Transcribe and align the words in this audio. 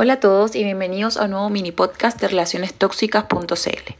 Hola 0.00 0.12
a 0.12 0.20
todos 0.20 0.54
y 0.54 0.62
bienvenidos 0.62 1.16
a 1.16 1.24
un 1.24 1.32
nuevo 1.32 1.50
mini 1.50 1.72
podcast 1.72 2.20
de 2.20 2.28
relacionestóxicas.cl. 2.28 3.94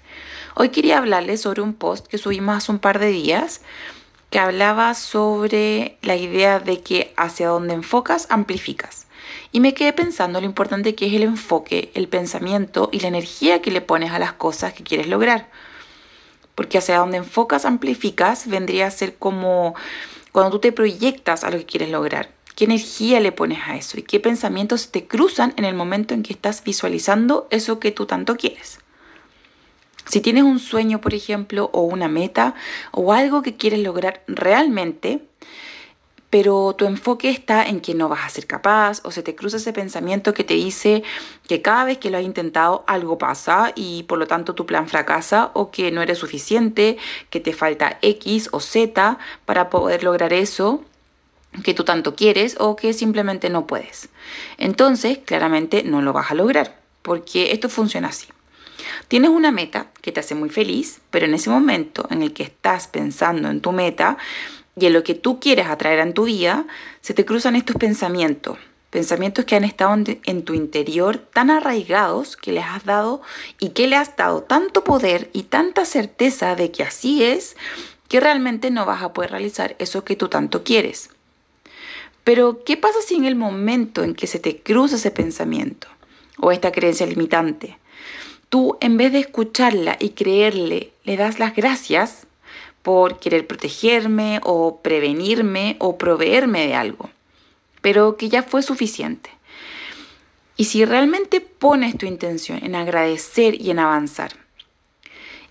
Hoy 0.55 0.69
quería 0.69 0.99
hablarles 0.99 1.41
sobre 1.41 1.61
un 1.61 1.75
post 1.75 2.07
que 2.07 2.19
subimos 2.19 2.57
hace 2.57 2.71
un 2.71 2.79
par 2.79 3.01
de 3.01 3.09
días 3.09 3.63
que 4.31 4.39
hablaba 4.39 4.95
sobre 4.95 5.99
la 6.03 6.15
idea 6.15 6.61
de 6.61 6.83
que 6.83 7.13
hacia 7.17 7.49
donde 7.49 7.75
enfocas, 7.75 8.29
amplificas. 8.31 9.09
Y 9.51 9.59
me 9.59 9.75
quedé 9.75 9.93
pensando 9.93 10.41
lo 10.41 10.47
importante 10.47 10.95
que 10.95 11.09
es 11.09 11.15
el 11.15 11.25
enfoque, 11.25 11.91
el 11.95 12.07
pensamiento 12.07 12.91
y 12.93 13.01
la 13.01 13.09
energía 13.09 13.61
que 13.61 13.73
le 13.73 13.81
pones 13.81 14.13
a 14.13 14.21
las 14.21 14.35
cosas 14.35 14.75
que 14.75 14.85
quieres 14.85 15.09
lograr. 15.09 15.51
Porque 16.55 16.79
hacia 16.79 16.99
donde 16.99 17.17
enfocas, 17.17 17.65
amplificas, 17.65 18.47
vendría 18.47 18.87
a 18.87 18.93
ser 18.93 19.17
como 19.17 19.75
cuando 20.31 20.53
tú 20.53 20.59
te 20.61 20.71
proyectas 20.71 21.43
a 21.43 21.51
lo 21.51 21.59
que 21.59 21.67
quieres 21.67 21.91
lograr 21.91 22.38
qué 22.59 22.65
energía 22.65 23.21
le 23.21 23.31
pones 23.31 23.61
a 23.69 23.77
eso 23.77 24.01
y 24.01 24.03
qué 24.03 24.19
pensamientos 24.19 24.91
te 24.91 25.07
cruzan 25.07 25.55
en 25.57 25.65
el 25.65 25.77
momento 25.77 26.13
en 26.13 26.25
que 26.25 26.33
estás 26.33 26.65
visualizando 26.65 27.47
eso 27.53 27.79
que 27.79 27.93
tú 27.93 28.05
tanto 28.05 28.37
quieres. 28.37 28.81
Si 30.07 30.21
tienes 30.21 30.43
un 30.43 30.59
sueño, 30.59 31.01
por 31.01 31.15
ejemplo, 31.15 31.71
o 31.73 31.83
una 31.83 32.09
meta, 32.09 32.57
o 32.91 33.13
algo 33.13 33.43
que 33.43 33.55
quieres 33.55 33.79
lograr 33.79 34.25
realmente, 34.27 35.21
pero 36.31 36.75
tu 36.77 36.87
enfoque 36.87 37.31
está 37.31 37.65
en 37.65 37.81
que 37.81 37.95
no 37.95 38.09
vas 38.09 38.25
a 38.25 38.29
ser 38.29 38.49
capaz, 38.49 39.03
o 39.05 39.13
se 39.13 39.23
te 39.23 39.37
cruza 39.37 39.59
ese 39.59 39.73
pensamiento 39.73 40.35
que 40.35 40.43
te 40.43 40.55
dice 40.55 41.05
que 41.47 41.63
cada 41.63 41.85
vez 41.85 41.99
que 41.99 42.11
lo 42.11 42.19
has 42.19 42.25
intentado 42.25 42.83
algo 42.89 43.19
pasa 43.19 43.71
y 43.77 44.03
por 44.03 44.19
lo 44.19 44.27
tanto 44.27 44.57
tu 44.57 44.67
plan 44.67 44.89
fracasa, 44.89 45.53
o 45.55 45.71
que 45.71 45.93
no 45.93 46.03
eres 46.03 46.19
suficiente, 46.19 46.99
que 47.31 47.39
te 47.39 47.53
falta 47.53 47.99
X 48.03 48.49
o 48.51 48.59
Z 48.59 49.17
para 49.45 49.71
poder 49.71 50.03
lograr 50.03 50.33
eso, 50.33 50.83
que 51.63 51.75
tú 51.75 51.85
tanto 51.85 52.15
quieres 52.15 52.57
o 52.59 52.77
que 52.77 52.93
simplemente 52.93 53.51
no 53.51 53.67
puedes. 53.67 54.09
Entonces, 54.59 55.19
claramente 55.25 55.83
no 55.83 56.03
lo 56.03 56.13
vas 56.13 56.31
a 56.31 56.35
lograr, 56.35 56.79
porque 57.03 57.53
esto 57.53 57.69
funciona 57.69 58.09
así. 58.09 58.29
Tienes 59.09 59.31
una 59.31 59.51
meta 59.51 59.89
que 60.03 60.13
te 60.13 60.21
hace 60.21 60.35
muy 60.35 60.51
feliz, 60.51 61.01
pero 61.11 61.27
en 61.27 61.35
ese 61.35 61.51
momento 61.51 62.07
en 62.11 62.23
el 62.23 62.33
que 62.33 62.43
estás 62.43 62.87
pensando 62.89 63.49
en 63.49 63.61
tu 63.61 63.73
meta 63.73 64.19
y 64.79 64.87
en 64.87 64.93
lo 64.93 65.03
que 65.03 65.15
tú 65.15 65.41
quieres 65.41 65.67
atraer 65.67 65.99
en 66.01 66.15
tu 66.15 66.25
vida, 66.25 66.67
se 67.01 67.15
te 67.15 67.25
cruzan 67.25 67.57
estos 67.57 67.77
pensamientos, 67.77 68.59
pensamientos 68.91 69.45
que 69.45 69.57
han 69.57 69.65
estado 69.65 69.97
en 70.25 70.43
tu 70.45 70.55
interior 70.55 71.19
tan 71.19 71.51
arraigados 71.51 72.37
que 72.37 72.53
les 72.53 72.65
has 72.65 72.85
dado 72.85 73.23
y 73.59 73.71
que 73.71 73.87
le 73.87 73.97
has 73.97 74.17
dado 74.17 74.43
tanto 74.43 74.85
poder 74.85 75.31
y 75.33 75.45
tanta 75.45 75.85
certeza 75.85 76.55
de 76.55 76.71
que 76.71 76.85
así 76.85 77.25
es, 77.25 77.57
que 78.09 78.21
realmente 78.21 78.71
no 78.71 78.87
vas 78.87 79.03
a 79.03 79.13
poder 79.13 79.33
realizar 79.33 79.77
eso 79.79 80.05
que 80.05 80.17
tú 80.17 80.29
tanto 80.29 80.65
quieres. 80.65 81.11
Pero, 82.25 82.63
¿qué 82.65 82.77
pasa 82.77 82.99
si 83.07 83.15
en 83.15 83.25
el 83.25 83.37
momento 83.37 84.05
en 84.05 84.15
que 84.15 84.27
se 84.27 84.39
te 84.39 84.59
cruza 84.59 84.97
ese 84.97 85.11
pensamiento 85.11 85.89
o 86.39 86.53
esta 86.53 86.73
creencia 86.73 87.07
limitante, 87.07 87.79
tú 88.49 88.77
en 88.81 88.97
vez 88.97 89.13
de 89.13 89.21
escucharla 89.21 89.97
y 89.99 90.11
creerle, 90.11 90.93
le 91.05 91.17
das 91.17 91.39
las 91.39 91.55
gracias 91.55 92.27
por 92.83 93.19
querer 93.19 93.47
protegerme 93.47 94.41
o 94.45 94.81
prevenirme 94.81 95.77
o 95.79 95.99
proveerme 95.99 96.67
de 96.67 96.75
algo, 96.75 97.11
pero 97.81 98.17
que 98.17 98.29
ya 98.29 98.43
fue 98.43 98.63
suficiente? 98.63 99.31
Y 100.57 100.65
si 100.65 100.85
realmente 100.85 101.41
pones 101.41 101.97
tu 101.97 102.05
intención 102.05 102.63
en 102.65 102.75
agradecer 102.75 103.61
y 103.61 103.71
en 103.71 103.79
avanzar, 103.79 104.48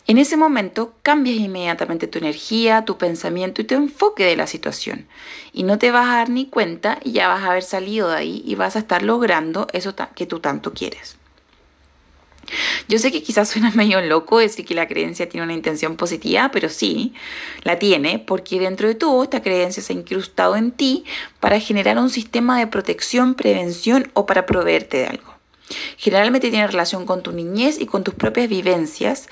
en 0.07 0.17
ese 0.17 0.37
momento 0.37 0.93
cambias 1.03 1.35
inmediatamente 1.37 2.07
tu 2.07 2.17
energía, 2.17 2.85
tu 2.85 2.97
pensamiento 2.97 3.61
y 3.61 3.65
tu 3.65 3.75
enfoque 3.75 4.23
de 4.23 4.37
la 4.37 4.47
situación. 4.47 5.05
Y 5.51 5.63
no 5.63 5.77
te 5.77 5.91
vas 5.91 6.07
a 6.07 6.15
dar 6.15 6.29
ni 6.29 6.45
cuenta 6.45 6.97
y 7.03 7.11
ya 7.11 7.27
vas 7.27 7.43
a 7.43 7.51
haber 7.51 7.63
salido 7.63 8.09
de 8.09 8.15
ahí 8.15 8.41
y 8.45 8.55
vas 8.55 8.77
a 8.77 8.79
estar 8.79 9.03
logrando 9.03 9.67
eso 9.73 9.93
que 10.15 10.25
tú 10.25 10.39
tanto 10.39 10.73
quieres. 10.73 11.17
Yo 12.87 12.99
sé 12.99 13.11
que 13.11 13.21
quizás 13.21 13.49
suena 13.49 13.71
medio 13.75 13.99
loco 13.99 14.39
decir 14.39 14.65
que 14.65 14.75
la 14.75 14.87
creencia 14.87 15.27
tiene 15.27 15.43
una 15.43 15.53
intención 15.53 15.97
positiva, 15.97 16.51
pero 16.53 16.69
sí, 16.69 17.13
la 17.63 17.77
tiene, 17.77 18.19
porque 18.19 18.59
dentro 18.59 18.87
de 18.87 18.95
todo 18.95 19.23
esta 19.23 19.41
creencia 19.41 19.83
se 19.83 19.91
ha 19.91 19.95
incrustado 19.97 20.55
en 20.55 20.71
ti 20.71 21.03
para 21.41 21.59
generar 21.59 21.97
un 21.97 22.09
sistema 22.09 22.57
de 22.57 22.67
protección, 22.67 23.35
prevención 23.35 24.09
o 24.13 24.25
para 24.25 24.45
proveerte 24.45 24.97
de 24.97 25.07
algo. 25.07 25.35
Generalmente 25.97 26.49
tiene 26.49 26.65
relación 26.65 27.05
con 27.05 27.23
tu 27.23 27.33
niñez 27.33 27.77
y 27.81 27.87
con 27.87 28.05
tus 28.05 28.13
propias 28.13 28.47
vivencias 28.47 29.27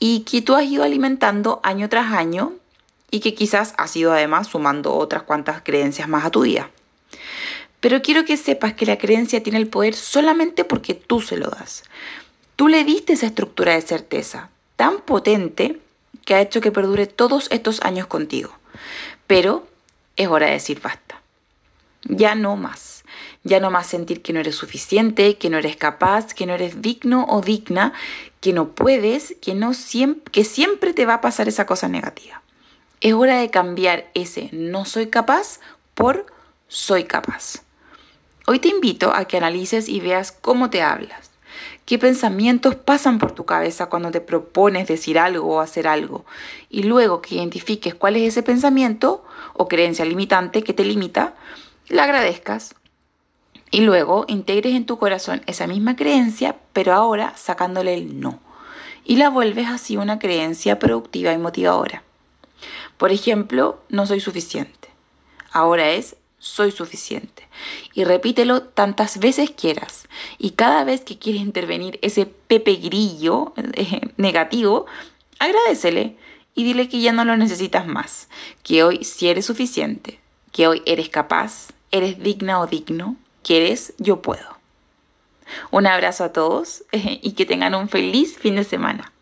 y 0.00 0.20
que 0.20 0.42
tú 0.42 0.56
has 0.56 0.64
ido 0.64 0.82
alimentando 0.82 1.60
año 1.62 1.88
tras 1.88 2.12
año 2.12 2.54
y 3.10 3.20
que 3.20 3.34
quizás 3.34 3.74
has 3.76 3.94
ido 3.94 4.12
además 4.12 4.48
sumando 4.48 4.94
otras 4.96 5.22
cuantas 5.22 5.62
creencias 5.62 6.08
más 6.08 6.24
a 6.24 6.30
tu 6.30 6.42
vida. 6.42 6.70
Pero 7.80 8.02
quiero 8.02 8.24
que 8.24 8.36
sepas 8.36 8.74
que 8.74 8.86
la 8.86 8.98
creencia 8.98 9.42
tiene 9.42 9.58
el 9.58 9.68
poder 9.68 9.94
solamente 9.94 10.64
porque 10.64 10.94
tú 10.94 11.20
se 11.20 11.36
lo 11.36 11.48
das. 11.48 11.84
Tú 12.56 12.68
le 12.68 12.84
diste 12.84 13.12
esa 13.12 13.26
estructura 13.26 13.74
de 13.74 13.82
certeza 13.82 14.50
tan 14.76 15.00
potente 15.00 15.80
que 16.24 16.34
ha 16.34 16.40
hecho 16.40 16.60
que 16.60 16.72
perdure 16.72 17.06
todos 17.06 17.48
estos 17.50 17.80
años 17.82 18.06
contigo. 18.06 18.52
Pero 19.26 19.66
es 20.16 20.28
hora 20.28 20.46
de 20.46 20.52
decir 20.52 20.80
basta. 20.80 21.20
Ya 22.04 22.34
no 22.34 22.56
más 22.56 22.99
ya 23.42 23.60
no 23.60 23.70
más 23.70 23.86
sentir 23.86 24.22
que 24.22 24.32
no 24.32 24.40
eres 24.40 24.56
suficiente, 24.56 25.36
que 25.38 25.50
no 25.50 25.58
eres 25.58 25.76
capaz, 25.76 26.34
que 26.34 26.46
no 26.46 26.54
eres 26.54 26.82
digno 26.82 27.26
o 27.28 27.40
digna, 27.40 27.92
que 28.40 28.52
no 28.52 28.70
puedes, 28.70 29.36
que, 29.40 29.54
no 29.54 29.74
siempre, 29.74 30.30
que 30.30 30.44
siempre 30.44 30.92
te 30.92 31.06
va 31.06 31.14
a 31.14 31.20
pasar 31.20 31.48
esa 31.48 31.66
cosa 31.66 31.88
negativa. 31.88 32.42
Es 33.00 33.14
hora 33.14 33.38
de 33.38 33.50
cambiar 33.50 34.10
ese 34.14 34.50
no 34.52 34.84
soy 34.84 35.06
capaz 35.06 35.60
por 35.94 36.26
soy 36.68 37.04
capaz. 37.04 37.62
Hoy 38.46 38.58
te 38.58 38.68
invito 38.68 39.14
a 39.14 39.24
que 39.24 39.38
analices 39.38 39.88
y 39.88 40.00
veas 40.00 40.32
cómo 40.32 40.70
te 40.70 40.82
hablas. 40.82 41.30
¿Qué 41.86 41.98
pensamientos 41.98 42.74
pasan 42.74 43.18
por 43.18 43.32
tu 43.32 43.44
cabeza 43.44 43.86
cuando 43.86 44.10
te 44.10 44.20
propones 44.20 44.86
decir 44.86 45.18
algo 45.18 45.56
o 45.56 45.60
hacer 45.60 45.88
algo? 45.88 46.24
Y 46.68 46.84
luego 46.84 47.22
que 47.22 47.36
identifiques 47.36 47.94
cuál 47.94 48.16
es 48.16 48.28
ese 48.28 48.42
pensamiento 48.42 49.24
o 49.54 49.66
creencia 49.66 50.04
limitante 50.04 50.62
que 50.62 50.72
te 50.72 50.84
limita, 50.84 51.34
la 51.88 52.04
agradezcas 52.04 52.74
y 53.70 53.82
luego 53.82 54.24
integres 54.28 54.74
en 54.74 54.86
tu 54.86 54.98
corazón 54.98 55.42
esa 55.46 55.66
misma 55.66 55.96
creencia, 55.96 56.56
pero 56.72 56.92
ahora 56.92 57.34
sacándole 57.36 57.94
el 57.94 58.20
no. 58.20 58.40
Y 59.04 59.16
la 59.16 59.30
vuelves 59.30 59.68
así 59.68 59.96
una 59.96 60.18
creencia 60.18 60.78
productiva 60.78 61.32
y 61.32 61.38
motivadora. 61.38 62.02
Por 62.96 63.12
ejemplo, 63.12 63.80
no 63.88 64.06
soy 64.06 64.20
suficiente. 64.20 64.88
Ahora 65.52 65.90
es 65.90 66.16
soy 66.38 66.72
suficiente. 66.72 67.48
Y 67.94 68.04
repítelo 68.04 68.62
tantas 68.62 69.18
veces 69.18 69.50
quieras. 69.50 70.08
Y 70.38 70.50
cada 70.50 70.84
vez 70.84 71.02
que 71.02 71.18
quieres 71.18 71.42
intervenir 71.42 71.98
ese 72.02 72.26
pepe 72.26 72.76
grillo 72.76 73.52
eh, 73.56 74.00
negativo, 74.16 74.86
agradecele 75.38 76.16
y 76.54 76.64
dile 76.64 76.88
que 76.88 77.00
ya 77.00 77.12
no 77.12 77.24
lo 77.24 77.36
necesitas 77.36 77.86
más. 77.86 78.28
Que 78.62 78.82
hoy 78.82 79.04
sí 79.04 79.28
eres 79.28 79.46
suficiente. 79.46 80.18
Que 80.50 80.66
hoy 80.66 80.82
eres 80.86 81.08
capaz, 81.08 81.68
eres 81.92 82.22
digna 82.22 82.60
o 82.60 82.66
digno 82.66 83.16
quieres, 83.42 83.94
yo 83.98 84.22
puedo. 84.22 84.58
Un 85.70 85.86
abrazo 85.86 86.24
a 86.24 86.32
todos 86.32 86.84
y 86.92 87.32
que 87.32 87.46
tengan 87.46 87.74
un 87.74 87.88
feliz 87.88 88.38
fin 88.38 88.56
de 88.56 88.64
semana. 88.64 89.12